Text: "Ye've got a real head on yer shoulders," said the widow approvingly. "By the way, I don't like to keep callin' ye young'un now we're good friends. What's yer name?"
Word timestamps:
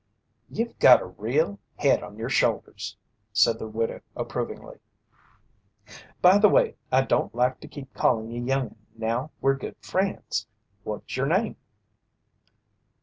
"Ye've 0.49 0.79
got 0.79 0.99
a 1.03 1.05
real 1.05 1.59
head 1.75 2.01
on 2.01 2.17
yer 2.17 2.27
shoulders," 2.27 2.97
said 3.31 3.59
the 3.59 3.67
widow 3.67 4.01
approvingly. 4.15 4.79
"By 6.23 6.39
the 6.39 6.49
way, 6.49 6.75
I 6.91 7.01
don't 7.03 7.35
like 7.35 7.59
to 7.59 7.67
keep 7.67 7.93
callin' 7.93 8.31
ye 8.31 8.39
young'un 8.39 8.77
now 8.95 9.29
we're 9.41 9.53
good 9.57 9.77
friends. 9.79 10.47
What's 10.83 11.15
yer 11.17 11.27
name?" 11.27 11.55